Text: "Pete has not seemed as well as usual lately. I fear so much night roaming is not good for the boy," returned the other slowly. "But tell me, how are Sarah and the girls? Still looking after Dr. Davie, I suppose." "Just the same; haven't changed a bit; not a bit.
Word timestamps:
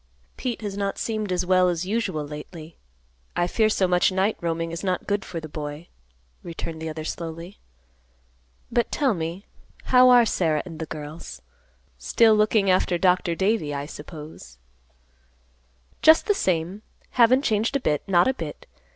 "Pete 0.35 0.63
has 0.63 0.75
not 0.75 0.97
seemed 0.97 1.31
as 1.31 1.45
well 1.45 1.69
as 1.69 1.85
usual 1.85 2.25
lately. 2.27 2.75
I 3.35 3.45
fear 3.45 3.69
so 3.69 3.87
much 3.87 4.11
night 4.11 4.35
roaming 4.41 4.71
is 4.71 4.83
not 4.83 5.05
good 5.05 5.23
for 5.23 5.39
the 5.39 5.47
boy," 5.47 5.89
returned 6.41 6.81
the 6.81 6.89
other 6.89 7.03
slowly. 7.03 7.59
"But 8.71 8.91
tell 8.91 9.13
me, 9.13 9.45
how 9.83 10.09
are 10.09 10.25
Sarah 10.25 10.63
and 10.65 10.79
the 10.79 10.87
girls? 10.87 11.43
Still 11.99 12.33
looking 12.33 12.67
after 12.67 12.97
Dr. 12.97 13.35
Davie, 13.35 13.75
I 13.75 13.85
suppose." 13.85 14.57
"Just 16.01 16.25
the 16.25 16.33
same; 16.33 16.81
haven't 17.11 17.43
changed 17.43 17.75
a 17.75 17.79
bit; 17.79 18.01
not 18.07 18.27
a 18.27 18.33
bit. 18.33 18.65